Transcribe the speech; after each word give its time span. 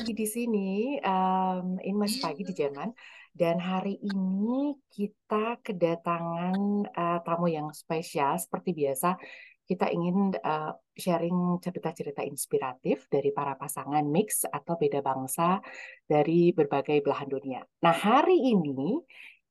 pagi 0.00 0.16
di 0.16 0.24
sini. 0.24 0.96
Um, 1.04 1.76
ini 1.76 1.92
masih 1.92 2.24
pagi 2.24 2.40
di 2.40 2.56
Jerman. 2.56 2.88
Dan 3.36 3.60
hari 3.60 4.00
ini 4.00 4.72
kita 4.88 5.60
kedatangan 5.60 6.88
uh, 6.88 7.20
tamu 7.20 7.52
yang 7.52 7.68
spesial. 7.76 8.40
Seperti 8.40 8.72
biasa, 8.72 9.20
kita 9.68 9.92
ingin 9.92 10.32
uh, 10.40 10.72
sharing 10.96 11.60
cerita-cerita 11.60 12.24
inspiratif 12.24 13.12
dari 13.12 13.28
para 13.28 13.60
pasangan 13.60 14.00
mix 14.08 14.48
atau 14.48 14.80
beda 14.80 15.04
bangsa 15.04 15.60
dari 16.08 16.56
berbagai 16.56 17.04
belahan 17.04 17.28
dunia. 17.28 17.60
Nah, 17.84 17.92
hari 17.92 18.56
ini 18.56 19.04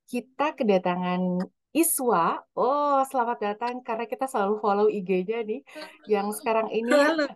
kita 0.10 0.58
kedatangan 0.58 1.46
Iswa, 1.70 2.34
oh 2.58 3.06
selamat 3.06 3.38
datang 3.46 3.86
karena 3.86 4.10
kita 4.10 4.26
selalu 4.26 4.58
follow 4.58 4.88
IG-nya 4.90 5.46
nih 5.46 5.62
yang 6.10 6.34
sekarang 6.34 6.66
ini 6.74 6.90
Halo 6.90 7.30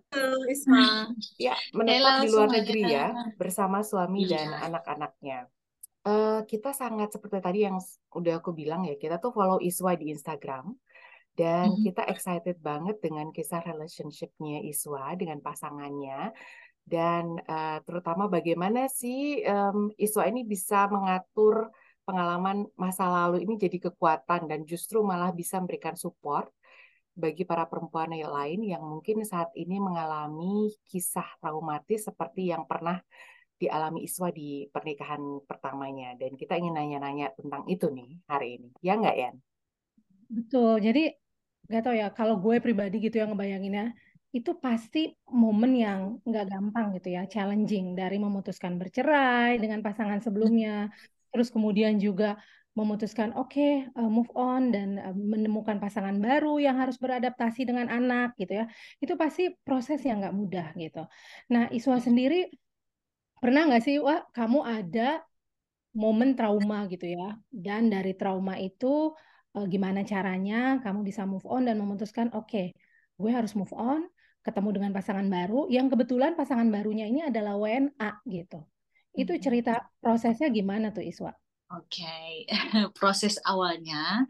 Isma. 0.49 1.05
ya 1.37 1.53
menetap 1.69 2.25
di 2.25 2.29
luar 2.33 2.49
negeri 2.49 2.81
ya 2.81 3.13
bersama 3.37 3.85
suami 3.85 4.25
dan 4.25 4.49
Iya. 4.49 4.73
anak-anaknya. 4.73 5.39
Eh, 6.03 6.39
kita 6.49 6.73
sangat 6.73 7.13
seperti 7.13 7.37
tadi 7.45 7.59
yang 7.61 7.77
udah 8.09 8.41
aku 8.41 8.57
bilang 8.57 8.81
ya 8.89 8.97
kita 8.97 9.21
tuh 9.21 9.29
follow 9.29 9.61
Iswa 9.61 9.93
di 9.93 10.09
Instagram 10.09 10.73
dan 11.37 11.69
Mhm. 11.77 11.85
kita 11.85 12.01
excited 12.09 12.57
banget 12.57 12.97
dengan 13.05 13.29
kisah 13.29 13.61
relationship-nya 13.61 14.65
Iswa 14.65 15.13
dengan 15.13 15.45
pasangannya 15.45 16.33
dan 16.81 17.37
eh, 17.37 17.77
terutama 17.85 18.25
bagaimana 18.25 18.89
sih 18.89 19.45
em, 19.45 19.93
Iswa 19.93 20.25
ini 20.25 20.41
bisa 20.41 20.89
mengatur 20.89 21.69
pengalaman 22.03 22.67
masa 22.75 23.07
lalu 23.07 23.43
ini 23.47 23.55
jadi 23.55 23.89
kekuatan 23.89 24.51
dan 24.51 24.67
justru 24.67 24.99
malah 25.01 25.31
bisa 25.31 25.59
memberikan 25.59 25.95
support 25.95 26.51
bagi 27.13 27.45
para 27.45 27.69
perempuan 27.69 28.09
yang 28.11 28.33
lain 28.33 28.59
yang 28.65 28.81
mungkin 28.81 29.21
saat 29.21 29.53
ini 29.53 29.77
mengalami 29.77 30.73
kisah 30.89 31.27
traumatis 31.37 32.09
seperti 32.09 32.49
yang 32.49 32.65
pernah 32.65 32.97
dialami 33.63 34.03
Iswa 34.03 34.27
di 34.33 34.67
pernikahan 34.67 35.21
pertamanya. 35.45 36.17
Dan 36.19 36.35
kita 36.35 36.59
ingin 36.59 36.75
nanya-nanya 36.75 37.31
tentang 37.37 37.63
itu 37.69 37.87
nih 37.87 38.19
hari 38.27 38.59
ini. 38.59 38.69
Ya 38.83 38.99
nggak, 38.99 39.15
Yan? 39.15 39.35
Betul. 40.27 40.83
Jadi 40.83 41.03
nggak 41.69 41.81
tahu 41.85 41.95
ya, 41.95 42.07
kalau 42.11 42.35
gue 42.43 42.59
pribadi 42.59 42.99
gitu 42.99 43.23
yang 43.23 43.31
ngebayanginnya, 43.31 43.95
itu 44.33 44.51
pasti 44.57 45.13
momen 45.29 45.77
yang 45.77 45.99
nggak 46.25 46.45
gampang 46.49 46.97
gitu 46.97 47.13
ya, 47.13 47.23
challenging 47.29 47.93
dari 47.93 48.17
memutuskan 48.17 48.81
bercerai 48.81 49.61
dengan 49.61 49.79
pasangan 49.85 50.19
sebelumnya, 50.19 50.89
terus 51.33 51.49
kemudian 51.49 51.97
juga 51.97 52.37
memutuskan 52.73 53.37
oke 53.37 53.53
okay, 53.53 53.85
move 53.97 54.29
on 54.33 54.73
dan 54.73 54.97
menemukan 55.13 55.77
pasangan 55.77 56.17
baru 56.17 56.57
yang 56.57 56.81
harus 56.81 56.97
beradaptasi 56.97 57.69
dengan 57.69 57.85
anak 57.85 58.33
gitu 58.37 58.61
ya, 58.61 58.65
itu 58.97 59.13
pasti 59.13 59.53
proses 59.61 60.01
yang 60.01 60.25
nggak 60.25 60.33
mudah 60.33 60.67
gitu. 60.77 61.05
Nah, 61.53 61.69
Iswa 61.69 62.01
sendiri 62.01 62.49
pernah 63.37 63.69
nggak 63.69 63.83
sih, 63.85 64.01
wah 64.01 64.25
kamu 64.33 64.65
ada 64.65 65.21
momen 65.93 66.33
trauma 66.33 66.89
gitu 66.89 67.13
ya, 67.13 67.37
dan 67.53 67.93
dari 67.93 68.17
trauma 68.17 68.57
itu 68.57 69.13
gimana 69.69 70.01
caranya 70.01 70.81
kamu 70.81 71.05
bisa 71.05 71.29
move 71.29 71.45
on 71.45 71.69
dan 71.69 71.77
memutuskan 71.77 72.33
oke 72.33 72.49
okay, 72.49 72.73
gue 73.21 73.29
harus 73.29 73.53
move 73.53 73.69
on 73.77 74.09
ketemu 74.41 74.81
dengan 74.81 74.91
pasangan 74.97 75.29
baru. 75.29 75.69
Yang 75.69 75.93
kebetulan 75.93 76.33
pasangan 76.33 76.65
barunya 76.73 77.05
ini 77.05 77.21
adalah 77.21 77.53
WNA 77.61 78.25
gitu 78.25 78.65
itu 79.13 79.33
cerita 79.37 79.77
prosesnya 80.01 80.49
gimana 80.49 80.89
tuh 80.89 81.05
Iswa? 81.05 81.31
Oke. 81.73 82.03
Okay. 82.03 82.49
proses 82.97 83.37
awalnya 83.45 84.25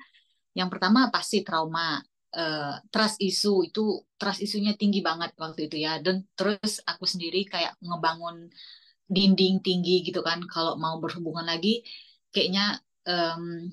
yang 0.55 0.67
pertama 0.67 1.09
pasti 1.09 1.41
trauma. 1.43 1.99
Uh, 2.33 2.81
trust 2.89 3.21
isu 3.21 3.69
itu 3.69 4.01
trust 4.17 4.41
isunya 4.41 4.73
tinggi 4.73 5.05
banget 5.05 5.37
waktu 5.37 5.69
itu 5.69 5.77
ya. 5.85 6.01
Dan 6.01 6.25
terus 6.33 6.81
aku 6.81 7.05
sendiri 7.05 7.45
kayak 7.45 7.77
ngebangun 7.77 8.49
dinding 9.05 9.61
tinggi 9.61 10.01
gitu 10.01 10.25
kan. 10.25 10.41
Kalau 10.49 10.75
mau 10.75 10.97
berhubungan 10.97 11.45
lagi 11.45 11.85
kayaknya 12.33 12.81
um, 13.05 13.69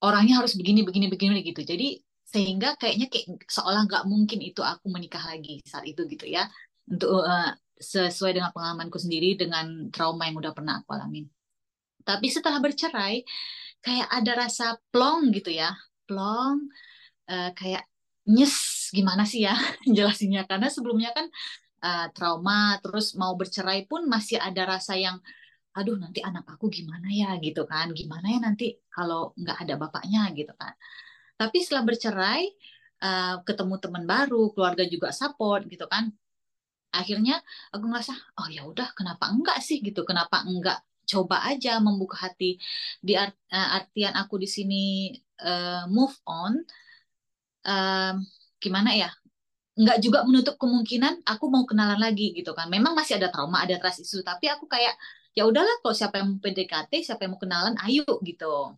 orangnya 0.00 0.40
harus 0.40 0.56
begini 0.56 0.82
begini 0.82 1.06
begini 1.12 1.44
gitu. 1.44 1.62
Jadi 1.62 2.00
sehingga 2.32 2.80
kayaknya 2.80 3.12
kayak 3.12 3.44
seolah 3.44 3.84
nggak 3.84 4.04
mungkin 4.08 4.40
itu 4.40 4.64
aku 4.64 4.88
menikah 4.88 5.20
lagi 5.20 5.60
saat 5.68 5.84
itu 5.84 6.08
gitu 6.08 6.24
ya 6.24 6.48
untuk 6.88 7.22
uh, 7.22 7.52
sesuai 7.78 8.38
dengan 8.38 8.50
pengalamanku 8.54 8.98
sendiri 8.98 9.34
dengan 9.34 9.90
trauma 9.90 10.26
yang 10.30 10.38
udah 10.38 10.54
pernah 10.54 10.78
aku 10.78 10.94
alami 10.94 11.26
tapi 12.02 12.26
setelah 12.28 12.58
bercerai 12.58 13.22
kayak 13.82 14.08
ada 14.10 14.32
rasa 14.46 14.78
plong 14.90 15.30
gitu 15.34 15.50
ya. 15.54 15.74
Plong 16.06 16.70
uh, 17.30 17.50
kayak 17.54 17.86
nyes 18.28 18.90
gimana 18.94 19.26
sih 19.26 19.46
ya 19.46 19.54
jelasinnya? 19.96 20.46
Karena 20.46 20.68
sebelumnya 20.70 21.10
kan 21.14 21.26
uh, 21.82 22.06
trauma 22.14 22.78
terus 22.82 23.14
mau 23.18 23.34
bercerai 23.38 23.86
pun 23.86 24.06
masih 24.06 24.38
ada 24.38 24.78
rasa 24.78 24.98
yang 24.98 25.18
aduh 25.72 25.96
nanti 25.96 26.20
anak 26.20 26.44
aku 26.46 26.68
gimana 26.68 27.08
ya? 27.10 27.38
gitu 27.42 27.64
kan. 27.64 27.90
Gimana 27.94 28.26
ya 28.28 28.38
nanti 28.42 28.76
kalau 28.90 29.32
nggak 29.38 29.58
ada 29.66 29.74
bapaknya? 29.78 30.30
gitu 30.34 30.52
kan. 30.58 30.74
Tapi 31.38 31.58
setelah 31.62 31.86
bercerai 31.86 32.42
uh, 33.02 33.36
ketemu 33.46 33.74
teman 33.82 34.04
baru 34.06 34.52
keluarga 34.54 34.84
juga 34.86 35.10
support 35.10 35.66
gitu 35.66 35.86
kan 35.90 36.12
akhirnya 36.92 37.40
aku 37.74 37.84
ngerasa 37.88 38.12
oh 38.38 38.48
ya 38.52 38.62
udah 38.68 38.92
kenapa 38.92 39.32
enggak 39.32 39.58
sih? 39.64 39.80
Gitu. 39.80 40.04
Kenapa 40.04 40.44
enggak? 40.44 40.84
Coba 41.08 41.42
aja 41.50 41.80
membuka 41.82 42.16
hati 42.24 42.60
di 43.02 43.12
art, 43.18 43.34
uh, 43.50 43.68
artian 43.82 44.14
aku 44.14 44.38
di 44.38 44.48
sini 44.48 44.82
uh, 45.42 45.88
move 45.88 46.14
on. 46.28 46.62
Uh, 47.66 48.14
gimana 48.62 48.92
ya? 48.94 49.10
Nggak 49.72 49.98
juga 50.04 50.18
menutup 50.28 50.56
kemungkinan 50.60 51.24
aku 51.24 51.44
mau 51.48 51.64
kenalan 51.64 51.98
lagi 51.98 52.36
gitu 52.36 52.52
kan. 52.52 52.68
Memang 52.68 52.92
masih 52.94 53.16
ada 53.18 53.32
trauma 53.32 53.64
ada 53.64 53.76
trust 53.80 54.04
issue 54.04 54.22
tapi 54.24 54.46
aku 54.52 54.68
kayak 54.68 54.94
ya 55.32 55.48
udahlah 55.48 55.80
kalau 55.80 55.96
siapa 55.96 56.20
yang 56.20 56.36
mau 56.36 56.40
PDKT 56.44 56.92
siapa 57.08 57.24
yang 57.24 57.32
mau 57.34 57.40
kenalan 57.40 57.74
ayo 57.88 58.04
gitu. 58.22 58.76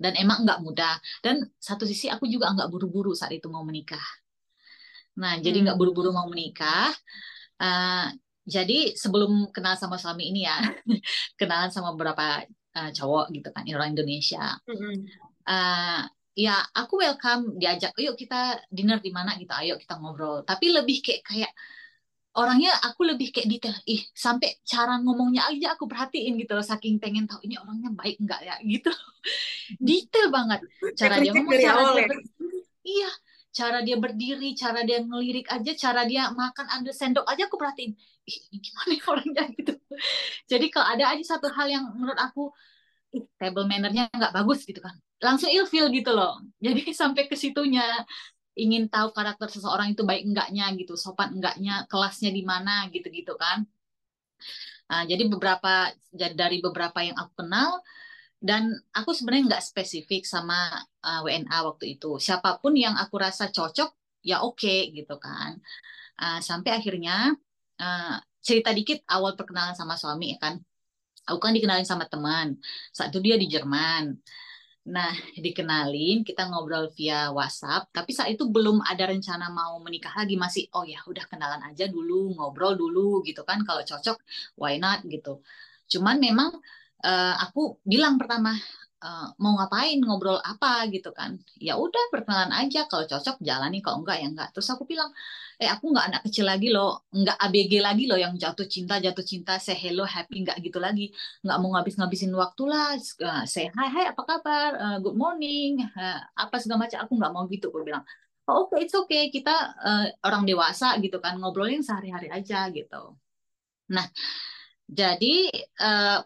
Dan 0.00 0.16
emang 0.16 0.44
nggak 0.44 0.60
mudah. 0.64 0.96
Dan 1.24 1.44
satu 1.60 1.84
sisi 1.88 2.08
aku 2.08 2.24
juga 2.28 2.52
nggak 2.52 2.68
buru-buru 2.72 3.12
saat 3.16 3.32
itu 3.36 3.48
mau 3.52 3.64
menikah 3.64 4.00
nah 5.18 5.38
jadi 5.40 5.66
nggak 5.66 5.78
buru-buru 5.78 6.14
mau 6.14 6.30
menikah 6.30 6.94
uh, 7.58 8.08
jadi 8.50 8.96
sebelum 8.98 9.54
kenal 9.54 9.78
sama 9.78 10.00
suami 10.00 10.32
ini 10.32 10.42
ya 10.48 10.58
kenalan 11.38 11.70
sama 11.70 11.94
beberapa 11.94 12.42
uh, 12.74 12.90
cowok 12.90 13.30
gitu 13.34 13.48
kan 13.54 13.62
orang 13.70 13.94
Indonesia. 13.94 14.58
Uh, 15.46 16.02
ya 16.34 16.62
aku 16.72 16.98
welcome 16.98 17.58
diajak 17.58 17.94
yuk 17.98 18.18
kita 18.18 18.58
dinner 18.70 18.98
di 19.02 19.14
mana? 19.14 19.38
gitu 19.38 19.54
ayo 19.54 19.78
kita 19.78 19.98
ngobrol. 20.02 20.42
Tapi 20.42 20.74
lebih 20.74 20.98
kayak 20.98 21.22
kayak 21.22 21.52
orangnya 22.38 22.70
aku 22.86 23.06
lebih 23.06 23.34
kayak 23.34 23.50
detail 23.50 23.74
ih 23.90 24.02
sampai 24.14 24.62
cara 24.62 25.02
ngomongnya 25.02 25.50
aja 25.50 25.74
aku 25.74 25.90
perhatiin 25.90 26.38
gitu 26.38 26.54
loh 26.54 26.62
saking 26.62 27.02
pengen 27.02 27.26
tahu 27.26 27.42
ini 27.42 27.58
orangnya 27.58 27.90
baik 27.94 28.18
nggak 28.22 28.40
ya? 28.42 28.56
Gitu 28.70 28.90
detail 29.78 30.28
banget. 30.34 30.60
Cara 30.98 31.22
dia 31.22 31.30
ngomong 31.34 31.54
cara 31.54 31.80
dia 31.94 32.02
ya? 32.02 32.08
iya 32.80 33.10
cara 33.50 33.82
dia 33.82 33.98
berdiri 33.98 34.54
cara 34.54 34.86
dia 34.86 35.02
ngelirik 35.02 35.50
aja 35.50 35.72
cara 35.74 36.06
dia 36.06 36.30
makan 36.30 36.66
ambil 36.80 36.92
sendok 36.94 37.26
aja 37.26 37.50
aku 37.50 37.56
perhatiin. 37.58 37.92
Ih 38.26 38.38
gimana 38.62 38.90
ya 38.94 39.04
orangnya 39.10 39.44
gitu. 39.58 39.72
Jadi 40.50 40.66
kalau 40.70 40.86
ada 40.86 41.04
aja 41.14 41.24
satu 41.36 41.50
hal 41.50 41.66
yang 41.70 41.84
menurut 41.98 42.18
aku 42.18 42.54
table 43.38 43.66
mannernya 43.66 44.06
nggak 44.14 44.32
bagus 44.34 44.62
gitu 44.66 44.78
kan. 44.78 44.94
Langsung 45.18 45.50
ilfeel 45.50 45.90
gitu 45.90 46.14
loh. 46.14 46.38
Jadi 46.64 46.94
sampai 46.94 47.26
ke 47.26 47.34
situnya 47.34 47.84
ingin 48.58 48.90
tahu 48.90 49.14
karakter 49.14 49.48
seseorang 49.48 49.94
itu 49.94 50.02
baik 50.04 50.26
enggaknya 50.26 50.68
gitu, 50.76 50.92
sopan 50.98 51.38
enggaknya, 51.38 51.86
kelasnya 51.88 52.30
di 52.34 52.42
mana 52.44 52.90
gitu-gitu 52.92 53.32
kan. 53.38 53.64
Nah, 54.90 55.06
jadi 55.06 55.30
beberapa 55.30 55.94
dari 56.12 56.58
beberapa 56.58 56.98
yang 56.98 57.14
aku 57.14 57.46
kenal 57.46 57.78
dan 58.40 58.72
aku 58.96 59.12
sebenarnya 59.12 59.56
nggak 59.56 59.64
spesifik 59.64 60.24
sama 60.24 60.56
uh, 61.04 61.20
WNA 61.20 61.58
waktu 61.68 62.00
itu. 62.00 62.16
Siapa 62.16 62.56
pun 62.64 62.72
yang 62.72 62.96
aku 62.96 63.20
rasa 63.20 63.52
cocok 63.52 63.92
ya 64.24 64.40
oke 64.40 64.56
okay, 64.64 64.88
gitu 64.96 65.20
kan. 65.20 65.60
Uh, 66.16 66.40
sampai 66.40 66.80
akhirnya 66.80 67.36
uh, 67.80 68.16
cerita 68.40 68.72
dikit 68.72 69.04
awal 69.12 69.36
perkenalan 69.36 69.76
sama 69.76 70.00
suami 70.00 70.40
kan. 70.40 70.56
Aku 71.28 71.36
kan 71.36 71.52
dikenalin 71.52 71.84
sama 71.84 72.08
teman. 72.08 72.56
Saat 72.96 73.12
itu 73.12 73.20
dia 73.20 73.36
di 73.36 73.46
Jerman. 73.46 74.16
Nah, 74.88 75.12
dikenalin, 75.36 76.24
kita 76.24 76.48
ngobrol 76.48 76.88
via 76.96 77.28
WhatsApp, 77.36 77.92
tapi 77.92 78.16
saat 78.16 78.32
itu 78.32 78.48
belum 78.48 78.80
ada 78.80 79.12
rencana 79.12 79.52
mau 79.52 79.76
menikah 79.84 80.16
lagi, 80.16 80.40
masih 80.40 80.72
oh 80.72 80.88
ya 80.88 81.04
udah 81.04 81.28
kenalan 81.28 81.60
aja 81.68 81.84
dulu, 81.84 82.32
ngobrol 82.32 82.74
dulu 82.80 83.20
gitu 83.28 83.44
kan, 83.44 83.60
kalau 83.68 83.84
cocok 83.84 84.16
why 84.56 84.80
not 84.80 85.04
gitu. 85.04 85.44
Cuman 85.92 86.16
memang 86.16 86.56
uh, 87.04 87.34
aku 87.44 87.80
bilang 87.84 88.16
pertama 88.20 88.56
uh, 89.04 89.26
mau 89.42 89.52
ngapain, 89.58 89.98
ngobrol 90.00 90.38
apa 90.40 90.86
gitu 90.92 91.10
kan. 91.16 91.40
Ya 91.56 91.74
udah 91.80 92.12
perkenalan 92.12 92.52
aja, 92.52 92.84
kalau 92.90 93.04
cocok 93.08 93.36
jalani, 93.40 93.80
kalau 93.84 94.04
enggak 94.04 94.16
ya 94.22 94.26
enggak. 94.32 94.48
Terus 94.54 94.68
aku 94.72 94.84
bilang, 94.84 95.10
eh 95.60 95.68
aku 95.68 95.84
nggak 95.92 96.06
anak 96.12 96.20
kecil 96.28 96.44
lagi 96.48 96.68
loh, 96.72 97.08
nggak 97.12 97.36
ABG 97.40 97.72
lagi 97.80 98.04
loh 98.10 98.18
yang 98.20 98.34
jatuh 98.36 98.66
cinta, 98.68 98.94
jatuh 99.00 99.24
cinta, 99.24 99.56
say 99.60 99.76
hello, 99.76 100.04
happy, 100.04 100.44
nggak 100.44 100.56
gitu 100.64 100.78
lagi. 100.80 101.12
Nggak 101.44 101.56
mau 101.60 101.70
ngabis-ngabisin 101.76 102.32
waktu 102.36 102.62
lah, 102.68 102.96
uh, 103.00 103.44
say 103.48 103.66
hi, 103.72 103.88
hi 103.88 104.04
apa 104.12 104.22
kabar, 104.28 104.70
uh, 104.76 104.96
good 105.04 105.16
morning, 105.16 105.80
uh, 105.96 106.20
apa 106.36 106.56
segala 106.60 106.86
macam, 106.88 106.98
aku 107.04 107.12
nggak 107.18 107.32
mau 107.32 107.44
gitu, 107.48 107.68
aku 107.72 107.84
bilang. 107.84 108.04
Oh, 108.50 108.66
oke, 108.66 108.74
okay, 108.74 108.78
it's 108.82 108.96
okay, 108.98 109.22
kita 109.30 109.54
uh, 109.78 110.06
orang 110.26 110.42
dewasa 110.42 110.98
gitu 110.98 111.22
kan, 111.22 111.38
ngobrolin 111.38 111.86
sehari-hari 111.86 112.28
aja 112.34 112.66
gitu. 112.74 113.14
Nah, 113.94 114.06
Jadi 114.90 115.46
uh, 115.78 116.18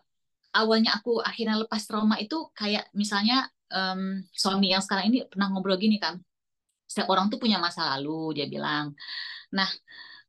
awalnya 0.54 0.94
aku 0.96 1.18
akhirnya 1.20 1.58
lepas 1.66 1.82
trauma 1.84 2.16
itu 2.22 2.48
kayak 2.54 2.88
misalnya 2.94 3.50
um, 3.74 4.22
suami 4.30 4.70
yang 4.70 4.82
sekarang 4.84 5.10
ini 5.10 5.26
pernah 5.26 5.50
ngobrol 5.50 5.76
gini 5.76 5.98
kan. 5.98 6.22
Setiap 6.86 7.10
orang 7.10 7.26
tuh 7.32 7.42
punya 7.42 7.58
masa 7.58 7.96
lalu, 7.96 8.38
dia 8.38 8.46
bilang. 8.46 8.94
Nah, 9.50 9.66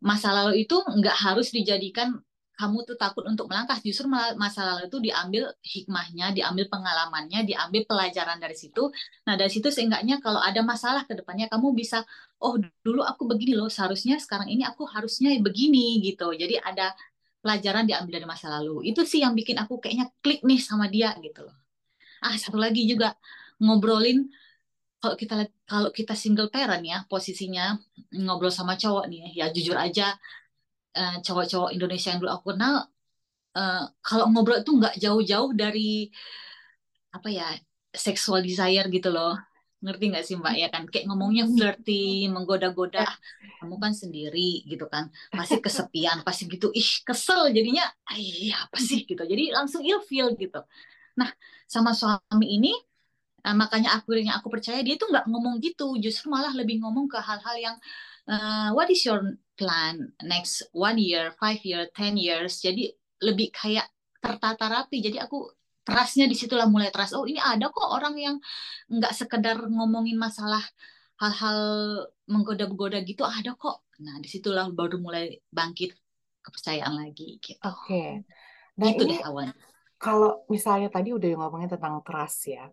masa 0.01 0.33
lalu 0.33 0.65
itu 0.65 0.75
nggak 0.81 1.17
harus 1.25 1.53
dijadikan 1.53 2.17
kamu 2.55 2.87
tuh 2.87 2.95
takut 2.95 3.27
untuk 3.27 3.51
melangkah 3.51 3.75
justru 3.83 4.07
masa 4.39 4.63
lalu 4.63 4.87
itu 4.87 4.97
diambil 5.03 5.51
hikmahnya 5.59 6.31
diambil 6.31 6.71
pengalamannya 6.71 7.43
diambil 7.43 7.83
pelajaran 7.83 8.39
dari 8.39 8.55
situ 8.55 8.89
nah 9.27 9.35
dari 9.35 9.51
situ 9.51 9.67
seenggaknya 9.67 10.23
kalau 10.23 10.39
ada 10.39 10.63
masalah 10.63 11.03
ke 11.03 11.19
depannya 11.19 11.51
kamu 11.51 11.75
bisa 11.75 12.07
oh 12.39 12.55
dulu 12.79 13.03
aku 13.03 13.27
begini 13.27 13.59
loh 13.59 13.67
seharusnya 13.67 14.15
sekarang 14.23 14.47
ini 14.47 14.63
aku 14.63 14.87
harusnya 14.87 15.35
begini 15.43 15.99
gitu 15.99 16.31
jadi 16.31 16.63
ada 16.63 16.95
pelajaran 17.45 17.85
diambil 17.85 18.17
dari 18.17 18.25
masa 18.25 18.49
lalu. 18.49 18.89
Itu 18.89 19.05
sih 19.05 19.21
yang 19.21 19.37
bikin 19.37 19.61
aku 19.61 19.77
kayaknya 19.77 20.09
klik 20.25 20.41
nih 20.41 20.57
sama 20.57 20.89
dia 20.89 21.13
gitu 21.21 21.45
loh. 21.45 21.53
Ah 22.25 22.33
satu 22.33 22.57
lagi 22.57 22.89
juga 22.89 23.13
ngobrolin 23.61 24.25
kalau 24.97 25.15
kita 25.21 25.35
kalau 25.69 25.89
kita 25.93 26.17
single 26.17 26.49
parent 26.49 26.81
ya 26.81 27.05
posisinya 27.05 27.77
ngobrol 28.25 28.49
sama 28.49 28.73
cowok 28.73 29.05
nih 29.05 29.37
ya 29.37 29.53
jujur 29.53 29.77
aja 29.77 30.17
uh, 30.97 31.21
cowok-cowok 31.21 31.69
Indonesia 31.77 32.09
yang 32.09 32.19
dulu 32.25 32.31
aku 32.33 32.45
kenal 32.57 32.89
uh, 33.53 33.83
kalau 34.01 34.25
ngobrol 34.33 34.65
itu 34.65 34.71
nggak 34.73 34.95
jauh-jauh 34.97 35.53
dari 35.53 36.09
apa 37.13 37.29
ya 37.29 37.47
sexual 37.93 38.41
desire 38.41 38.89
gitu 38.89 39.13
loh 39.13 39.37
ngerti 39.83 40.03
nggak 40.11 40.25
sih 40.27 40.35
mbak? 40.39 40.55
Ya 40.55 40.67
kan? 40.71 40.83
Kayak 40.87 41.05
ngomongnya 41.11 41.45
flirty 41.49 42.27
menggoda-goda. 42.31 43.05
Kamu 43.59 43.75
kan 43.81 43.91
sendiri 43.91 44.63
gitu 44.67 44.85
kan. 44.87 45.11
Pasti 45.37 45.59
kesepian 45.59 46.21
pasti 46.27 46.47
gitu. 46.47 46.71
Ih 46.75 46.91
kesel 47.07 47.51
jadinya. 47.55 47.85
Iya 48.13 48.67
apa 48.69 48.77
sih 48.79 49.03
gitu. 49.09 49.23
Jadi 49.23 49.51
langsung 49.51 49.81
ilfeel 49.83 50.35
gitu. 50.37 50.61
Nah 51.19 51.29
sama 51.65 51.91
suami 51.95 52.47
ini 52.59 52.73
uh, 53.45 53.55
makanya 53.55 53.97
akhirnya 53.97 54.37
aku 54.37 54.47
percaya 54.53 54.81
dia 54.85 54.95
tuh 54.99 55.09
nggak 55.11 55.25
ngomong 55.31 55.63
gitu. 55.63 55.95
Justru 56.01 56.29
malah 56.33 56.51
lebih 56.51 56.83
ngomong 56.83 57.07
ke 57.07 57.19
hal-hal 57.21 57.55
yang 57.57 57.75
uh, 58.27 58.69
what 58.75 58.89
is 58.91 59.01
your 59.05 59.21
plan 59.55 60.11
next 60.27 60.67
one 60.75 60.99
year, 60.99 61.31
five 61.39 61.61
year, 61.63 61.87
ten 61.95 62.19
years. 62.19 62.59
Jadi 62.59 62.91
lebih 63.23 63.53
kayak 63.55 63.87
tertata 64.19 64.65
rapi. 64.67 64.99
Jadi 64.99 65.17
aku 65.21 65.54
trustnya 65.85 66.25
di 66.25 66.33
situlah 66.33 66.65
mulai 66.65 66.89
trust. 66.89 67.13
Oh 67.13 67.29
ini 67.29 67.37
ada 67.37 67.69
kok 67.69 67.85
orang 67.85 68.15
yang 68.17 68.35
nggak 68.89 69.13
sekedar 69.13 69.61
ngomongin 69.69 70.17
masalah 70.17 70.61
hal-hal 71.21 71.59
menggoda-goda 72.27 72.99
gitu 73.05 73.23
ada 73.23 73.53
kok. 73.53 73.85
Nah 74.01 74.17
di 74.19 74.27
situlah 74.27 74.67
baru 74.73 74.97
mulai 74.99 75.37
bangkit 75.53 75.93
kepercayaan 76.41 76.93
lagi 76.97 77.37
gitu. 77.39 77.61
Oke. 77.63 77.85
Okay. 77.85 78.09
Nah 78.81 78.85
itu 78.91 79.05
ini 79.05 79.15
deh 79.15 79.21
awal. 79.23 79.53
Kalau 79.95 80.43
misalnya 80.51 80.91
tadi 80.91 81.15
udah 81.15 81.29
ngomongin 81.39 81.71
tentang 81.71 82.03
trust 82.03 82.51
ya, 82.51 82.67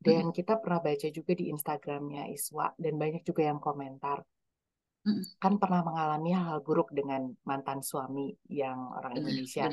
dan 0.00 0.30
hmm. 0.30 0.34
kita 0.34 0.58
pernah 0.58 0.80
baca 0.82 1.08
juga 1.12 1.32
di 1.36 1.52
Instagramnya 1.52 2.26
Iswa 2.32 2.72
dan 2.74 2.94
banyak 2.96 3.22
juga 3.22 3.46
yang 3.46 3.60
komentar 3.62 4.24
kan 5.42 5.58
pernah 5.58 5.82
mengalami 5.82 6.30
hal 6.30 6.62
buruk 6.62 6.94
dengan 6.94 7.26
mantan 7.42 7.82
suami 7.82 8.30
yang 8.46 8.94
orang 8.94 9.18
Indonesia 9.18 9.66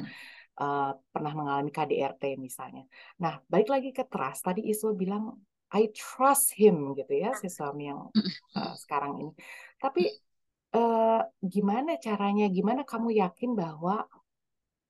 uh, 0.59 0.91
pernah 1.09 1.33
mengalami 1.33 1.71
KDRT 1.71 2.35
misalnya. 2.35 2.83
Nah, 3.23 3.39
balik 3.47 3.71
lagi 3.71 3.89
ke 3.95 4.03
trust. 4.05 4.45
Tadi 4.45 4.67
Iswa 4.67 4.91
bilang 4.93 5.33
I 5.71 5.89
trust 5.93 6.57
him 6.57 6.97
gitu 6.97 7.13
ya 7.13 7.31
si 7.37 7.47
suami 7.47 7.89
yang 7.89 8.11
uh, 8.57 8.75
sekarang 8.75 9.23
ini. 9.23 9.33
Tapi 9.79 10.03
uh, 10.75 11.21
gimana 11.39 11.95
caranya? 11.97 12.45
Gimana 12.51 12.81
kamu 12.83 13.15
yakin 13.15 13.55
bahwa 13.55 14.05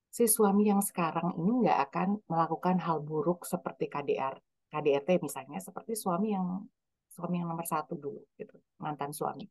si 0.09 0.25
suami 0.25 0.73
yang 0.73 0.81
sekarang 0.81 1.37
ini 1.37 1.67
nggak 1.67 1.79
akan 1.91 2.09
melakukan 2.25 2.77
hal 2.81 2.97
buruk 3.05 3.45
seperti 3.45 3.85
KDR, 3.85 4.35
KDRT 4.73 5.21
misalnya, 5.21 5.61
seperti 5.61 5.93
suami 5.93 6.33
yang 6.33 6.65
suami 7.13 7.41
yang 7.41 7.51
nomor 7.51 7.67
satu 7.67 7.93
dulu 7.93 8.21
gitu, 8.39 8.57
mantan 8.81 9.13
suami 9.13 9.45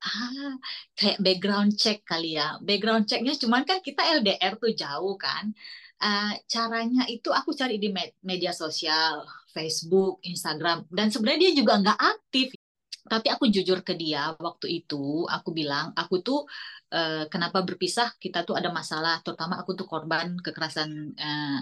ah 0.00 0.54
kayak 0.96 1.18
background 1.20 1.76
check 1.76 2.00
kali 2.08 2.36
ya. 2.40 2.56
Background 2.64 3.04
checknya 3.08 3.34
cuman 3.36 3.62
kan 3.68 3.78
kita 3.84 4.02
LDR 4.20 4.56
tuh 4.56 4.72
jauh 4.72 5.14
kan. 5.20 5.52
Uh, 6.00 6.32
caranya 6.48 7.04
itu 7.12 7.28
aku 7.28 7.52
cari 7.52 7.76
di 7.76 7.92
med 7.92 8.16
media 8.24 8.56
sosial 8.56 9.20
Facebook 9.52 10.24
Instagram 10.24 10.88
dan 10.88 11.12
sebenarnya 11.12 11.40
dia 11.50 11.52
juga 11.60 11.72
nggak 11.80 12.00
aktif. 12.00 12.48
Tapi 13.04 13.28
aku 13.32 13.44
jujur 13.52 13.84
ke 13.84 13.92
dia 13.96 14.32
waktu 14.38 14.84
itu 14.84 15.26
aku 15.28 15.50
bilang 15.52 15.92
aku 15.96 16.24
tuh 16.24 16.40
uh, 16.94 17.24
kenapa 17.32 17.60
berpisah? 17.60 18.16
Kita 18.16 18.44
tuh 18.48 18.56
ada 18.56 18.72
masalah 18.72 19.20
terutama 19.24 19.60
aku 19.60 19.76
tuh 19.76 19.84
korban 19.84 20.36
kekerasan 20.40 20.90
uh, 21.16 21.60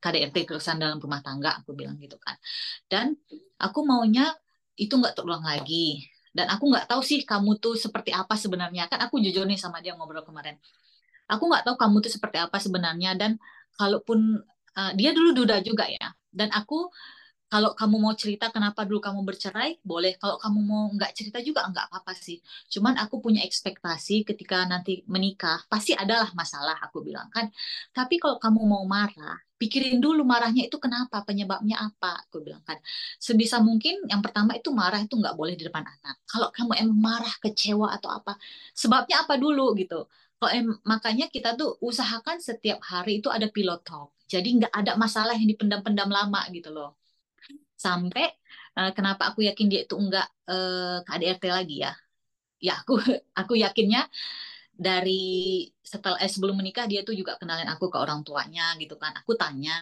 KDRT 0.00 0.36
kekerasan 0.48 0.80
dalam 0.80 0.98
rumah 1.02 1.20
tangga 1.20 1.58
aku 1.58 1.74
bilang 1.74 1.98
gitu 1.98 2.16
kan. 2.22 2.36
Dan 2.86 3.18
aku 3.58 3.82
maunya 3.82 4.30
itu 4.78 4.94
nggak 4.96 5.18
terulang 5.18 5.44
lagi 5.44 6.06
dan 6.30 6.46
aku 6.54 6.64
nggak 6.70 6.86
tahu 6.86 7.02
sih 7.02 7.26
kamu 7.26 7.58
tuh 7.58 7.74
seperti 7.74 8.14
apa 8.14 8.34
sebenarnya. 8.38 8.86
Kan 8.86 9.02
aku 9.02 9.18
jujur 9.18 9.44
nih 9.46 9.58
sama 9.58 9.82
dia 9.82 9.98
ngobrol 9.98 10.22
kemarin. 10.22 10.54
Aku 11.26 11.46
nggak 11.50 11.66
tahu 11.66 11.76
kamu 11.78 11.96
tuh 12.04 12.12
seperti 12.12 12.38
apa 12.38 12.58
sebenarnya. 12.62 13.18
Dan 13.18 13.38
kalaupun 13.74 14.38
uh, 14.78 14.92
dia 14.94 15.10
dulu 15.10 15.34
duda 15.34 15.58
juga 15.62 15.90
ya. 15.90 16.14
Dan 16.30 16.54
aku 16.54 16.90
kalau 17.50 17.74
kamu 17.74 17.96
mau 17.98 18.14
cerita 18.14 18.46
kenapa 18.54 18.86
dulu 18.86 19.02
kamu 19.02 19.26
bercerai 19.26 19.82
boleh. 19.82 20.14
Kalau 20.22 20.38
kamu 20.38 20.58
mau 20.62 20.86
nggak 20.94 21.12
cerita 21.18 21.42
juga 21.42 21.66
nggak 21.66 21.90
apa-apa 21.90 22.14
sih. 22.14 22.38
Cuman 22.70 22.94
aku 23.02 23.18
punya 23.18 23.42
ekspektasi 23.42 24.22
ketika 24.22 24.62
nanti 24.70 25.02
menikah 25.10 25.66
pasti 25.66 25.98
adalah 25.98 26.30
masalah 26.38 26.78
aku 26.78 27.02
bilang 27.02 27.26
kan. 27.34 27.50
Tapi 27.90 28.22
kalau 28.22 28.38
kamu 28.38 28.60
mau 28.70 28.86
marah 28.86 29.49
pikirin 29.60 29.98
dulu 30.04 30.24
marahnya 30.24 30.62
itu 30.68 30.76
kenapa, 30.84 31.16
penyebabnya 31.28 31.76
apa, 31.86 32.24
aku 32.24 32.36
bilang 32.44 32.62
kan. 32.68 32.78
Sebisa 33.20 33.56
mungkin 33.68 33.94
yang 34.10 34.20
pertama 34.24 34.56
itu 34.58 34.68
marah 34.72 35.00
itu 35.04 35.14
nggak 35.20 35.36
boleh 35.40 35.54
di 35.58 35.64
depan 35.68 35.84
anak. 35.84 36.16
Kalau 36.30 36.48
kamu 36.56 36.72
emang 36.82 36.98
marah, 37.08 37.34
kecewa 37.44 37.86
atau 37.96 38.08
apa, 38.18 38.32
sebabnya 38.72 39.16
apa 39.24 39.34
dulu 39.36 39.76
gitu. 39.80 40.08
Kalau 40.40 40.50
em, 40.56 40.68
makanya 40.88 41.28
kita 41.28 41.52
tuh 41.60 41.76
usahakan 41.84 42.40
setiap 42.40 42.80
hari 42.80 43.20
itu 43.20 43.28
ada 43.28 43.46
pilot 43.52 43.80
talk. 43.84 44.08
Jadi 44.32 44.48
nggak 44.64 44.72
ada 44.72 44.92
masalah 44.96 45.34
yang 45.36 45.48
dipendam-pendam 45.52 46.08
lama 46.08 46.40
gitu 46.56 46.72
loh. 46.72 46.96
Sampai 47.76 48.24
uh, 48.78 48.90
kenapa 48.96 49.32
aku 49.32 49.40
yakin 49.48 49.66
dia 49.72 49.80
itu 49.86 49.94
nggak 49.96 50.26
uh, 50.52 50.96
ke 51.04 51.10
ADRT 51.16 51.44
lagi 51.52 51.76
ya? 51.84 51.92
Ya 52.60 52.72
aku 52.80 53.00
aku 53.40 53.52
yakinnya 53.60 54.08
dari 54.80 55.68
setelah 55.84 56.16
eh, 56.24 56.30
sebelum 56.32 56.56
menikah 56.56 56.88
dia 56.88 57.04
tuh 57.04 57.12
juga 57.12 57.36
kenalin 57.36 57.68
aku 57.68 57.92
ke 57.92 57.98
orang 58.00 58.24
tuanya 58.24 58.72
gitu 58.80 58.96
kan. 58.96 59.12
Aku 59.20 59.36
tanya 59.36 59.76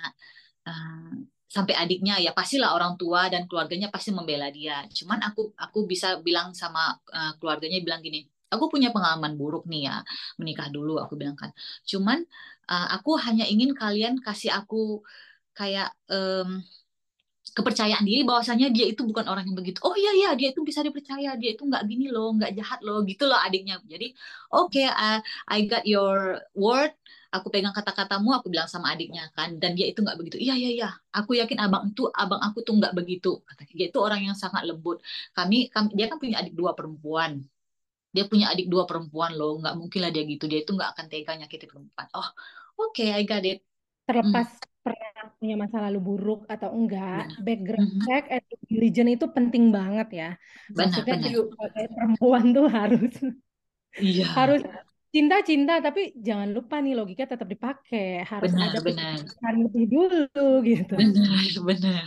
uh, 0.67 1.15
sampai 1.47 1.75
adiknya 1.79 2.19
ya 2.19 2.35
pastilah 2.35 2.75
orang 2.75 2.99
tua 2.99 3.31
dan 3.31 3.47
keluarganya 3.47 3.89
pasti 3.95 4.11
membela 4.11 4.51
dia. 4.51 4.83
Cuman 4.91 5.23
aku 5.23 5.55
aku 5.55 5.87
bisa 5.87 6.19
bilang 6.27 6.51
sama 6.51 6.99
uh, 7.15 7.33
keluarganya 7.39 7.79
bilang 7.87 8.03
gini 8.03 8.27
aku 8.49 8.65
punya 8.73 8.89
pengalaman 8.91 9.37
buruk 9.37 9.69
nih 9.69 9.93
ya 9.93 9.97
menikah 10.41 10.69
dulu 10.73 10.99
aku 10.99 11.15
bilang 11.21 11.37
kan. 11.39 11.55
Cuman 11.87 12.25
uh, 12.69 12.89
aku 12.97 13.17
hanya 13.23 13.45
ingin 13.47 13.77
kalian 13.77 14.19
kasih 14.25 14.51
aku 14.57 15.05
kayak 15.55 15.93
um, 16.09 16.63
kepercayaan 17.57 18.05
diri 18.05 18.23
bahwasanya 18.29 18.69
dia 18.75 18.87
itu 18.93 19.03
bukan 19.07 19.27
orang 19.31 19.45
yang 19.49 19.57
begitu. 19.59 19.79
Oh 19.87 19.95
iya 19.97 20.11
iya 20.15 20.31
dia 20.39 20.49
itu 20.53 20.61
bisa 20.67 20.81
dipercaya 20.87 21.35
dia 21.41 21.51
itu 21.55 21.63
nggak 21.65 21.83
gini 21.91 22.11
loh 22.15 22.35
nggak 22.37 22.53
jahat 22.59 22.81
loh 22.87 23.03
gitu 23.07 23.25
loh 23.31 23.39
adiknya. 23.39 23.81
Jadi 23.87 24.13
oke 24.53 24.73
okay, 24.73 24.87
uh, 24.89 25.19
I 25.49 25.59
got 25.71 25.85
your 25.87 26.43
word 26.57 26.93
aku 27.29 27.53
pegang 27.53 27.77
kata-katamu 27.77 28.33
aku 28.41 28.49
bilang 28.49 28.69
sama 28.73 28.97
adiknya 28.97 29.29
kan 29.37 29.61
dan 29.61 29.77
dia 29.77 29.87
itu 29.91 30.01
nggak 30.01 30.17
begitu. 30.21 30.37
Iya 30.41 30.55
iya 30.57 30.71
iya 30.77 30.89
aku 31.13 31.37
yakin 31.37 31.59
abang 31.61 31.93
itu 31.93 32.09
abang 32.13 32.41
aku 32.41 32.65
tuh 32.67 32.75
nggak 32.79 32.95
begitu. 32.97 33.29
Katanya 33.45 33.75
dia 33.79 33.87
itu 33.93 33.99
orang 34.01 34.21
yang 34.27 34.37
sangat 34.39 34.63
lembut. 34.69 34.99
Kami, 35.37 35.69
kami 35.69 35.89
dia 35.99 36.07
kan 36.11 36.17
punya 36.23 36.37
adik 36.41 36.55
dua 36.57 36.73
perempuan. 36.79 37.45
Dia 38.15 38.25
punya 38.25 38.49
adik 38.53 38.67
dua 38.73 38.89
perempuan 38.89 39.37
loh 39.37 39.61
nggak 39.61 39.75
mungkin 39.77 40.01
lah 40.05 40.11
dia 40.15 40.25
gitu. 40.25 40.45
Dia 40.49 40.65
itu 40.65 40.73
nggak 40.73 40.91
akan 40.97 41.05
tega 41.13 41.33
nyakiti 41.37 41.67
perempuan. 41.69 42.07
Oh 42.17 42.29
oke 42.81 42.97
okay, 42.97 43.13
I 43.13 43.23
got 43.29 43.45
it. 43.45 43.61
Terlepas. 44.09 44.49
Hmm 44.49 44.69
punya 45.39 45.55
masa 45.59 45.77
lalu 45.85 45.99
buruk 45.99 46.41
atau 46.47 46.71
enggak, 46.71 47.29
benar. 47.29 47.45
background 47.45 47.91
mm-hmm. 47.91 48.05
check 48.07 48.25
and 48.31 48.45
diligence 48.69 49.13
itu 49.19 49.27
penting 49.33 49.65
banget 49.75 50.09
ya. 50.13 50.31
Benar, 50.71 50.79
Maksudnya 50.79 51.17
benar. 51.19 51.31
sebagai 51.35 51.87
perempuan 51.95 52.45
tuh 52.55 52.67
harus 52.71 53.15
iya. 53.99 54.27
harus 54.35 54.63
cinta-cinta 55.09 55.81
tapi 55.81 56.13
jangan 56.21 56.53
lupa 56.53 56.85
nih 56.85 56.93
logika 56.93 57.25
tetap 57.25 57.49
dipakai 57.49 58.23
harus 58.29 58.53
benar, 58.53 58.77
ada 58.77 58.81
benar. 58.85 59.17
lebih 59.57 59.85
dulu 59.89 60.49
gitu. 60.63 60.95
Benar, 60.95 61.45
benar. 61.65 62.07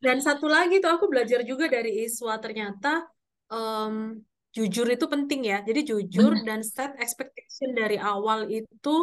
Dan 0.00 0.16
satu 0.24 0.48
lagi 0.48 0.80
tuh 0.80 0.88
aku 0.88 1.12
belajar 1.12 1.44
juga 1.44 1.68
dari 1.68 2.08
Iswa 2.08 2.40
ternyata 2.40 3.04
um, 3.52 4.16
jujur 4.54 4.86
itu 4.88 5.04
penting 5.04 5.50
ya. 5.50 5.58
Jadi 5.60 5.80
jujur 5.84 6.32
benar. 6.40 6.46
dan 6.46 6.60
set 6.64 6.96
expectation 6.96 7.76
dari 7.76 8.00
awal 8.00 8.48
itu 8.48 8.96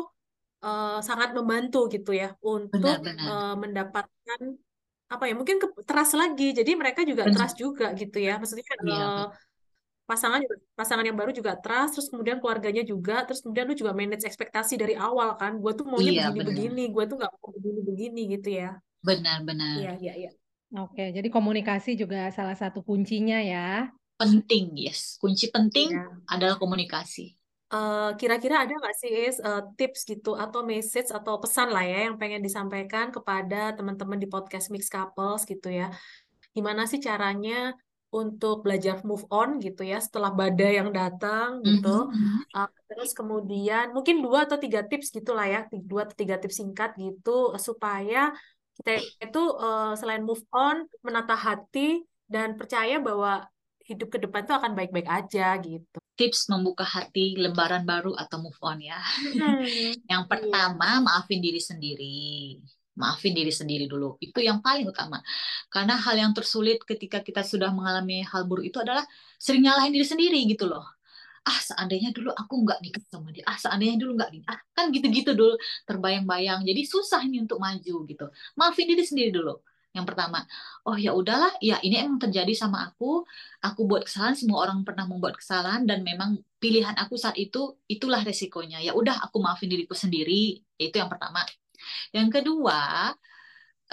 uh, 0.64 1.00
sangat 1.04 1.34
membantu 1.38 1.90
gitu 1.92 2.14
ya 2.14 2.34
untuk 2.42 2.82
benar, 2.82 3.02
benar. 3.04 3.26
Uh, 3.28 3.56
mendapatkan 3.58 4.40
apa 5.08 5.24
ya 5.24 5.34
mungkin 5.40 5.56
ke, 5.64 5.68
trust 5.88 6.20
lagi 6.20 6.52
jadi 6.52 6.72
mereka 6.76 7.08
juga 7.08 7.24
benar. 7.28 7.36
trust 7.48 7.56
juga 7.56 7.96
gitu 7.96 8.18
ya 8.20 8.36
maksudnya 8.36 8.66
iya, 8.84 8.96
uh, 9.08 9.28
pasangan 10.04 10.40
juga 10.44 10.56
pasangan 10.76 11.06
yang 11.08 11.16
baru 11.16 11.32
juga 11.32 11.56
trust 11.56 11.96
terus 12.00 12.08
kemudian 12.12 12.40
keluarganya 12.44 12.84
juga 12.84 13.24
terus 13.24 13.40
kemudian 13.40 13.72
lu 13.72 13.76
juga 13.76 13.92
manage 13.96 14.28
ekspektasi 14.28 14.76
dari 14.76 14.96
awal 15.00 15.40
kan 15.40 15.56
gue 15.60 15.72
tuh 15.76 15.88
maunya 15.88 16.12
Iya, 16.12 16.24
begini 16.32 16.40
benar. 16.44 16.48
begini 16.52 16.84
gue 16.92 17.04
tuh 17.08 17.16
nggak 17.20 17.32
mau 17.40 17.50
begini 17.56 17.80
begini 17.88 18.22
gitu 18.36 18.50
ya 18.52 18.70
Benar-benar. 19.04 19.76
iya 19.80 19.94
iya 20.00 20.14
iya 20.28 20.32
Oke, 20.76 21.16
jadi 21.16 21.32
komunikasi 21.32 21.96
juga 21.96 22.28
salah 22.36 22.52
satu 22.52 22.84
kuncinya 22.84 23.40
ya. 23.40 23.88
Penting, 24.20 24.76
yes. 24.76 25.16
Kunci 25.16 25.48
penting 25.48 25.96
Iya. 25.96 26.12
adalah 26.28 26.60
komunikasi. 26.60 27.37
Eh, 27.68 28.10
kira-kira 28.16 28.64
ada 28.64 28.72
nggak 28.72 28.96
sih 28.96 29.12
Is, 29.28 29.38
eh, 29.44 29.60
tips 29.76 30.08
gitu 30.08 30.40
atau 30.40 30.64
message 30.64 31.12
atau 31.12 31.36
pesan 31.44 31.68
lah 31.76 31.84
ya 31.84 32.08
yang 32.08 32.16
pengen 32.16 32.40
disampaikan 32.40 33.12
kepada 33.12 33.76
teman-teman 33.76 34.16
di 34.24 34.28
podcast 34.32 34.72
Mix 34.72 34.88
Couples 34.88 35.44
gitu 35.44 35.68
ya 35.68 35.92
gimana 36.56 36.88
sih 36.88 37.04
caranya 37.04 37.76
untuk 38.08 38.64
belajar 38.64 39.04
move 39.04 39.28
on 39.28 39.60
gitu 39.60 39.84
ya 39.84 40.00
setelah 40.00 40.32
badai 40.32 40.80
yang 40.80 40.96
datang 40.96 41.60
gitu 41.60 42.08
Mhm. 42.08 42.56
Uh, 42.56 42.70
terus 42.88 43.12
kemudian 43.12 43.92
mungkin 43.92 44.24
dua 44.24 44.48
atau 44.48 44.56
tiga 44.56 44.82
tips 44.88 45.12
gitulah 45.12 45.44
ya, 45.44 45.60
Ti- 45.68 45.84
dua 45.84 46.08
atau 46.08 46.16
tiga 46.16 46.40
tips 46.40 46.64
singkat 46.64 46.96
gitu 46.96 47.52
supaya 47.60 48.32
kita 48.80 48.92
itu 49.28 49.42
uh, 49.60 49.92
selain 50.00 50.24
move 50.24 50.40
on, 50.56 50.88
menata 51.04 51.36
hati 51.36 52.00
dan 52.32 52.56
percaya 52.56 52.96
bahwa 53.04 53.44
hidup 53.84 54.08
ke 54.08 54.18
depan 54.24 54.48
itu 54.48 54.54
akan 54.56 54.72
baik-baik 54.72 55.10
aja 55.12 55.60
gitu. 55.60 56.00
Tips 56.18 56.50
membuka 56.52 56.82
hati 56.84 57.38
lembaran 57.38 57.84
baru 57.86 58.12
atau 58.18 58.38
move 58.42 58.58
on 58.66 58.82
ya. 58.82 58.98
Hmm, 59.34 59.94
Yang 60.12 60.24
iya. 60.30 60.30
pertama, 60.32 60.88
maafin 61.06 61.40
diri 61.46 61.62
sendiri. 61.62 62.58
Maafin 62.98 63.34
diri 63.38 63.54
sendiri 63.54 63.86
dulu. 63.86 64.18
Itu 64.18 64.42
yang 64.42 64.60
paling 64.66 64.90
utama. 64.90 65.22
Karena 65.70 65.94
hal 66.02 66.16
yang 66.18 66.32
tersulit 66.34 66.82
ketika 66.82 67.22
kita 67.22 67.46
sudah 67.46 67.70
mengalami 67.70 68.26
hal 68.26 68.50
buruk 68.50 68.66
itu 68.66 68.82
adalah 68.82 69.06
sering 69.38 69.62
nyalahin 69.66 69.94
diri 69.94 70.08
sendiri 70.08 70.40
gitu 70.50 70.66
loh. 70.66 70.82
Ah, 71.48 71.60
seandainya 71.64 72.10
dulu 72.12 72.30
aku 72.34 72.54
nggak 72.66 72.80
nikah 72.84 73.04
sama 73.08 73.30
dia. 73.36 73.44
Ah, 73.48 73.58
seandainya 73.62 73.98
dulu 74.02 74.12
nggak 74.20 74.32
nikah. 74.34 74.50
Ah, 74.58 74.60
kan 74.76 74.86
gitu-gitu 74.96 75.32
dulu 75.38 75.54
terbayang-bayang. 75.88 76.66
Jadi 76.68 76.82
susah 76.90 77.22
nih 77.30 77.40
untuk 77.46 77.60
maju 77.62 77.96
gitu. 78.10 78.26
Maafin 78.60 78.86
diri 78.90 79.04
sendiri 79.06 79.30
dulu. 79.34 79.54
Yang 79.98 80.08
pertama, 80.14 80.40
oh 80.86 80.94
ya 80.94 81.12
udahlah, 81.18 81.50
ya 81.58 81.82
ini 81.82 81.96
emang 82.06 82.22
terjadi 82.22 82.54
sama 82.54 82.78
aku. 82.88 83.26
Aku 83.66 83.82
buat 83.90 84.06
kesalahan, 84.06 84.38
semua 84.38 84.58
orang 84.66 84.86
pernah 84.88 85.06
membuat 85.10 85.36
kesalahan 85.42 85.84
dan 85.90 86.06
memang 86.06 86.38
pilihan 86.62 86.94
aku 87.02 87.18
saat 87.18 87.38
itu 87.42 87.74
itulah 87.90 88.22
resikonya. 88.22 88.78
Ya 88.86 88.94
udah, 88.94 89.16
aku 89.26 89.38
maafin 89.42 89.70
diriku 89.74 89.98
sendiri. 89.98 90.62
Itu 90.78 90.96
yang 91.02 91.10
pertama. 91.10 91.42
Yang 92.14 92.30
kedua, 92.42 92.80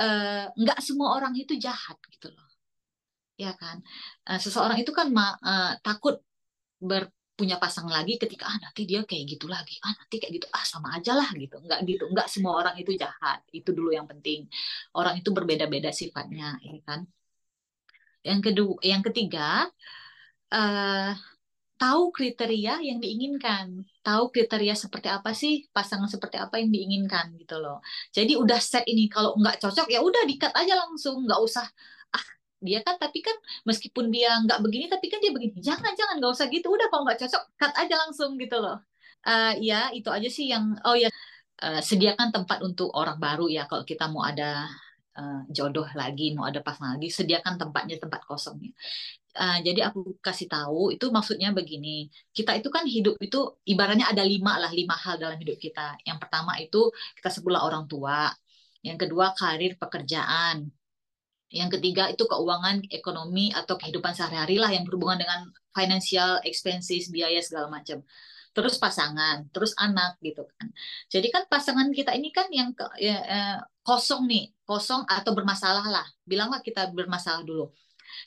eh, 0.01 0.45
nggak 0.61 0.79
semua 0.87 1.09
orang 1.17 1.33
itu 1.43 1.53
jahat 1.57 1.97
gitu 2.13 2.29
loh. 2.35 2.49
Ya 3.45 3.53
kan? 3.61 3.77
Eh, 4.29 4.39
seseorang 4.45 4.79
itu 4.83 4.93
kan 4.99 5.09
eh, 5.51 5.73
takut 5.87 6.21
ber 6.89 7.11
punya 7.39 7.57
pasangan 7.63 7.91
lagi 7.99 8.15
ketika 8.23 8.45
ah 8.51 8.57
nanti 8.63 8.81
dia 8.91 9.01
kayak 9.09 9.25
gitu 9.33 9.47
lagi. 9.55 9.75
Ah 9.87 9.93
nanti 9.99 10.15
kayak 10.23 10.33
gitu. 10.39 10.47
Ah 10.57 10.65
sama 10.73 10.89
aja 10.97 11.13
lah 11.19 11.29
gitu. 11.43 11.55
Nggak 11.67 11.81
gitu. 11.91 12.05
Nggak 12.13 12.29
semua 12.35 12.53
orang 12.61 12.75
itu 12.83 12.93
jahat. 13.03 13.39
Itu 13.51 13.71
dulu 13.77 13.91
yang 13.99 14.07
penting. 14.11 14.47
Orang 14.99 15.15
itu 15.21 15.31
berbeda-beda 15.37 15.91
sifatnya 15.91 16.59
ya 16.63 16.79
kan? 16.87 17.01
Yang 18.25 18.41
kedua 18.47 18.75
yang 18.91 19.03
ketiga 19.05 19.69
eh 20.55 21.13
tahu 21.81 22.03
kriteria 22.17 22.73
yang 22.89 22.99
diinginkan. 23.05 23.67
Tahu 24.07 24.25
kriteria 24.35 24.75
seperti 24.79 25.09
apa 25.11 25.31
sih? 25.35 25.67
Pasangan 25.77 26.09
seperti 26.15 26.37
apa 26.45 26.55
yang 26.63 26.71
diinginkan 26.75 27.35
gitu 27.41 27.59
loh. 27.61 27.83
Jadi 28.17 28.33
udah 28.43 28.59
set 28.63 28.85
ini. 28.93 29.11
Kalau 29.11 29.35
nggak 29.41 29.57
cocok 29.63 29.87
ya 29.95 30.01
udah 30.01 30.23
dikat 30.31 30.53
aja 30.55 30.75
langsung. 30.83 31.27
Nggak 31.27 31.41
usah 31.47 31.67
ah 31.67 31.71
dia 32.67 32.79
kan 32.87 32.97
tapi 33.03 33.19
kan 33.27 33.37
meskipun 33.69 34.05
dia 34.15 34.29
nggak 34.45 34.59
begini 34.65 34.87
tapi 34.95 35.07
kan 35.13 35.19
dia 35.25 35.33
begini. 35.37 35.55
Jangan 35.69 35.93
jangan 35.99 36.15
nggak 36.21 36.33
usah 36.37 36.47
gitu. 36.55 36.67
Udah 36.77 36.87
kalau 36.91 37.03
nggak 37.07 37.19
cocok 37.23 37.43
cut 37.61 37.73
aja 37.83 37.95
langsung 38.03 38.31
gitu 38.43 38.57
loh. 38.65 38.77
Eh, 39.27 39.53
ya 39.69 39.77
itu 39.97 40.09
aja 40.17 40.29
sih 40.37 40.45
yang 40.53 40.65
oh 40.87 40.97
ya 41.03 41.09
eh, 41.65 41.81
sediakan 41.89 42.29
tempat 42.35 42.59
untuk 42.69 42.89
orang 43.01 43.17
baru 43.25 43.45
ya 43.57 43.63
kalau 43.71 43.85
kita 43.91 44.05
mau 44.13 44.23
ada 44.31 44.69
eh, 45.19 45.41
jodoh 45.57 45.87
lagi 46.01 46.23
mau 46.37 46.45
ada 46.51 46.61
pasangan 46.67 46.97
lagi 46.97 47.09
sediakan 47.19 47.55
tempatnya 47.63 47.97
tempat 48.03 48.21
kosongnya. 48.29 48.73
Uh, 49.35 49.59
jadi 49.67 49.91
aku 49.91 50.15
kasih 50.23 50.47
tahu 50.47 50.95
itu 50.95 51.07
maksudnya 51.11 51.51
begini. 51.59 52.07
Kita 52.31 52.55
itu 52.59 52.69
kan 52.71 52.85
hidup 52.87 53.19
itu 53.19 53.39
ibaratnya 53.67 54.07
ada 54.13 54.23
lima 54.23 54.53
lah 54.63 54.71
lima 54.71 54.95
hal 54.95 55.15
dalam 55.19 55.35
hidup 55.43 55.59
kita. 55.59 55.99
Yang 56.07 56.19
pertama 56.23 56.53
itu 56.63 56.79
kita 57.19 57.29
sebutlah 57.35 57.67
orang 57.67 57.85
tua. 57.91 58.31
Yang 58.87 58.97
kedua 59.09 59.27
karir 59.35 59.73
pekerjaan 59.83 60.71
yang 61.53 61.71
ketiga 61.71 62.11
itu 62.11 62.25
keuangan 62.25 62.87
ekonomi 62.91 63.53
atau 63.55 63.79
kehidupan 63.79 64.17
sehari-hari 64.17 64.57
lah 64.59 64.71
yang 64.73 64.83
berhubungan 64.89 65.23
dengan 65.23 65.41
financial 65.75 66.41
expenses 66.43 67.11
biaya 67.11 67.39
segala 67.45 67.69
macam. 67.71 68.03
Terus 68.55 68.79
pasangan 68.79 69.51
terus 69.51 69.75
anak 69.75 70.19
gitu 70.23 70.47
kan. 70.47 70.71
Jadi 71.11 71.27
kan 71.35 71.43
pasangan 71.51 71.91
kita 71.91 72.15
ini 72.15 72.31
kan 72.31 72.47
yang 72.55 72.71
ya, 72.99 73.19
eh, 73.27 73.59
kosong 73.83 74.31
nih 74.31 74.55
kosong 74.63 75.03
atau 75.11 75.35
bermasalah 75.35 75.87
lah. 75.91 76.07
Bilanglah 76.23 76.63
kita 76.63 76.91
bermasalah 76.95 77.43
dulu. 77.43 77.75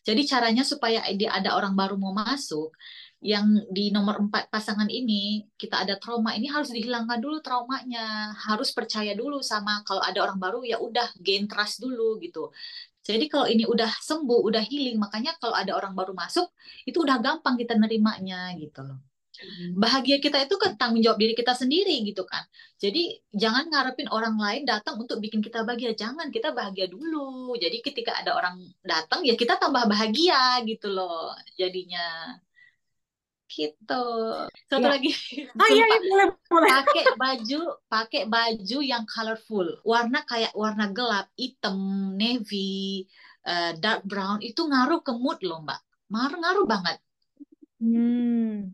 Jadi 0.04 0.28
caranya 0.28 0.68
supaya 0.68 1.00
ada 1.08 1.56
orang 1.56 1.72
baru 1.72 1.96
mau 1.96 2.12
masuk, 2.12 2.76
yang 3.18 3.50
di 3.74 3.90
nomor 3.90 4.22
empat 4.22 4.54
pasangan 4.54 4.86
ini 4.94 5.42
kita 5.58 5.82
ada 5.82 5.98
trauma 5.98 6.38
ini 6.38 6.46
harus 6.54 6.70
dihilangkan 6.70 7.18
dulu 7.18 7.42
traumanya, 7.42 8.30
harus 8.46 8.70
percaya 8.70 9.18
dulu 9.18 9.42
sama 9.42 9.82
kalau 9.82 10.06
ada 10.06 10.22
orang 10.22 10.38
baru 10.38 10.62
ya 10.62 10.78
udah 10.78 11.18
gain 11.18 11.50
trust 11.50 11.82
dulu 11.82 12.22
gitu. 12.22 12.54
Jadi 13.08 13.26
kalau 13.32 13.48
ini 13.48 13.64
udah 13.64 13.88
sembuh, 14.04 14.44
udah 14.52 14.64
healing, 14.68 15.00
makanya 15.00 15.40
kalau 15.40 15.56
ada 15.56 15.72
orang 15.80 15.96
baru 15.96 16.12
masuk 16.12 16.52
itu 16.84 17.00
udah 17.00 17.24
gampang 17.24 17.56
kita 17.56 17.80
nerimanya 17.80 18.52
gitu 18.60 18.84
loh. 18.84 19.00
Bahagia 19.78 20.18
kita 20.18 20.50
itu 20.50 20.58
kan 20.58 20.74
tanggung 20.82 21.06
jawab 21.06 21.22
diri 21.22 21.38
kita 21.38 21.54
sendiri 21.54 22.02
gitu 22.10 22.26
kan. 22.26 22.42
Jadi 22.82 23.22
jangan 23.30 23.70
ngarepin 23.70 24.10
orang 24.10 24.34
lain 24.34 24.66
datang 24.66 24.98
untuk 24.98 25.22
bikin 25.22 25.46
kita 25.46 25.62
bahagia. 25.62 25.94
Jangan, 25.94 26.34
kita 26.34 26.58
bahagia 26.58 26.90
dulu. 26.90 27.54
Jadi 27.54 27.86
ketika 27.86 28.18
ada 28.18 28.34
orang 28.34 28.58
datang 28.82 29.22
ya 29.22 29.38
kita 29.38 29.62
tambah 29.62 29.86
bahagia 29.86 30.66
gitu 30.66 30.90
loh 30.90 31.38
jadinya. 31.54 32.34
Gitu. 33.58 34.04
Satu 34.70 34.86
Iya. 34.86 34.94
lagi. 34.94 35.10
Ah 35.62 35.70
iya, 35.74 35.84
iya 35.90 36.00
boleh 36.12 36.28
boleh. 36.52 36.70
pakai 36.74 37.04
baju 37.22 37.60
pakai 37.94 38.22
baju 38.36 38.78
yang 38.92 39.04
colorful 39.14 39.68
warna 39.92 40.20
kayak 40.30 40.54
warna 40.62 40.86
gelap 40.98 41.26
hitam 41.42 41.78
navy 42.22 43.08
eh, 43.50 43.72
dark 43.84 44.00
brown 44.10 44.38
itu 44.50 44.62
ngaruh 44.72 45.00
ke 45.06 45.12
mood 45.24 45.40
loh 45.48 45.60
mbak 45.66 45.80
ngaruh 46.14 46.38
ngaruh 46.44 46.66
banget 46.74 46.98
Hmm. 47.80 48.74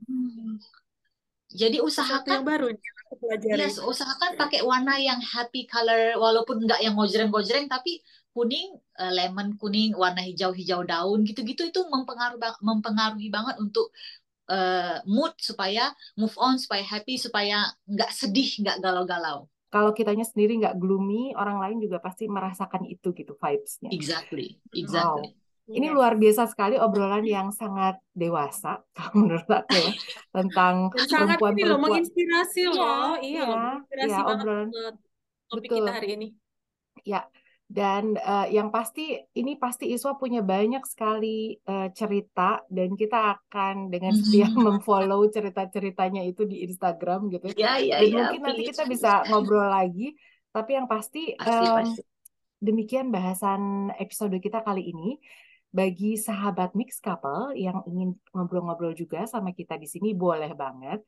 jadi 1.53 1.77
Sesuatu 1.83 2.31
yang 2.33 2.43
usahakan 2.43 2.49
baru 2.49 2.65
yang 2.73 2.95
aku 3.05 3.13
pelajari. 3.21 3.57
yes 3.61 3.75
usahakan 3.91 4.31
pakai 4.41 4.59
warna 4.65 4.93
yang 5.09 5.19
happy 5.21 5.61
color 5.69 6.17
walaupun 6.17 6.55
nggak 6.65 6.79
yang 6.85 6.95
gojreng-gojreng 6.99 7.67
tapi 7.69 8.01
kuning 8.33 8.69
eh, 8.97 9.11
lemon 9.17 9.47
kuning 9.61 9.93
warna 9.93 10.21
hijau-hijau 10.25 10.81
daun 10.89 11.19
gitu-gitu 11.27 11.69
itu 11.69 11.79
mempengaruhi 11.93 12.41
mempengaruhi 12.69 13.27
banget 13.29 13.55
untuk 13.61 13.93
eh, 14.51 14.97
mood 15.07 15.33
supaya 15.39 15.91
move 16.19 16.35
on 16.39 16.55
supaya 16.59 16.83
happy 16.83 17.15
supaya 17.19 17.67
nggak 17.87 18.11
sedih 18.13 18.49
nggak 18.63 18.77
galau-galau 18.83 19.47
Kalau 19.73 19.91
kitanya 19.97 20.21
sendiri 20.31 20.51
nggak 20.61 20.77
gloomy, 20.81 21.33
orang 21.41 21.57
lain 21.63 21.77
juga 21.85 21.97
pasti 22.05 22.23
merasakan 22.29 22.83
itu 22.93 23.07
gitu 23.19 23.33
vibes-nya. 23.41 23.91
exactly 23.91 24.59
Wow. 24.93 25.17
exactly 25.23 25.35
Ini 25.77 25.87
Iya. 25.87 25.93
luar 25.95 26.13
biasa 26.21 26.43
sekali 26.51 26.75
obrolan 26.77 27.25
yang 27.25 27.49
sangat 27.61 27.95
dewasa, 28.13 28.81
menurut 29.17 29.49
aku 29.49 29.73
ya, 29.85 29.91
tentang 30.35 30.75
sangat 31.11 31.39
ini 31.49 31.61
loh 31.69 31.77
menginspirasi 31.83 32.61
Iya, 32.73 32.77
loh. 32.77 33.17
Iya 33.25 33.39
iya, 33.39 33.49
menginspirasi 33.51 34.19
iya, 34.19 34.19
banget 34.27 34.49
obrolan 34.53 34.95
topik 35.49 35.71
betul. 35.71 35.83
kita 35.83 35.89
hari 35.97 36.07
ini. 36.17 36.27
Ya, 37.05 37.29
dan 37.67 38.13
eh, 38.15 38.47
yang 38.53 38.69
pasti 38.69 39.17
ini 39.33 39.57
pasti 39.57 39.89
Iswa 39.89 40.13
punya 40.19 40.45
banyak 40.45 40.83
sekali 40.85 41.57
eh, 41.57 41.89
cerita 41.95 42.61
dan 42.69 42.93
kita 42.93 43.39
akan 43.39 43.89
dengan 43.89 44.13
setia 44.13 44.45
Mhm. 44.51 44.55
memfollow 44.67 45.25
cerita-ceritanya 45.31 46.21
itu 46.27 46.45
di 46.45 46.61
Instagram 46.67 47.31
gitu. 47.33 47.49
Ya, 47.57 47.79
ya, 47.81 48.03
Dan 48.03 48.09
ya, 48.13 48.17
mungkin 48.29 48.41
nanti 48.45 48.61
please, 48.61 48.69
kita 48.75 48.83
bisa 48.85 49.11
ngobrol 49.31 49.65
lagi. 49.67 50.13
Tapi 50.53 50.71
yang 50.77 50.85
pasti 50.85 51.33
Pasti, 51.33 51.65
em, 51.65 51.75
pasti. 51.81 52.01
demikian 52.61 53.09
bahasan 53.09 53.89
episode 53.97 54.37
kita 54.37 54.61
kali 54.61 54.93
ini. 54.93 55.17
Bagi 55.73 56.13
sahabat 56.21 56.77
mix 56.77 57.01
couple 57.01 57.57
yang 57.57 57.81
ingin 57.89 58.13
ngobrol-ngobrol 58.29 58.93
juga 58.93 59.25
sama 59.25 59.49
kita 59.57 59.73
di 59.81 59.89
sini 59.89 60.13
boleh 60.13 60.53
banget. 60.53 61.01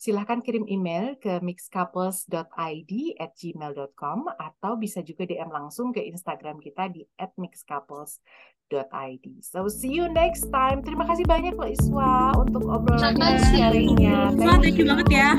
Silahkan 0.00 0.40
kirim 0.40 0.64
email 0.64 1.12
ke 1.20 1.44
mixcouples.id 1.44 2.92
at 3.20 3.36
gmail.com 3.36 4.18
atau 4.32 4.72
bisa 4.80 5.04
juga 5.04 5.28
DM 5.28 5.52
langsung 5.52 5.92
ke 5.92 6.00
Instagram 6.00 6.56
kita 6.56 6.88
di 6.88 7.04
at 7.20 7.36
mixcouples.id. 7.36 9.26
So 9.44 9.68
see 9.68 9.92
you 9.92 10.08
next 10.08 10.48
time. 10.48 10.80
Terima 10.80 11.04
kasih 11.04 11.28
banyak 11.28 11.52
loh 11.52 11.68
Iswa 11.68 12.32
untuk 12.32 12.64
Terima 12.64 12.80
obrolannya, 12.80 13.20
kasih. 13.20 13.52
sharingnya. 13.60 14.16
Iswa, 14.32 14.52
thank 14.56 14.80
you 14.80 14.88
banget 14.88 15.08
ya. 15.12 15.30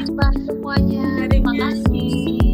Semuanya. 0.45 1.09
Terima 1.25 1.53
kasih. 1.57 2.50